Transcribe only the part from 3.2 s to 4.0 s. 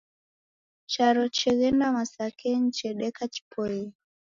chipoiye.